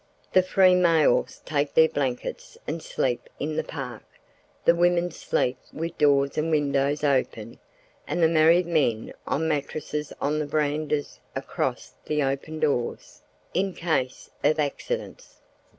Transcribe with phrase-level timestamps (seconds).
[0.33, 4.01] The free males take their blankets and sleep in the "park;"
[4.65, 7.59] the women sleep with doors and windows open,
[8.07, 14.57] and the married men on mattresses on the verandas across the open doors—in case of
[14.59, 15.39] accidents.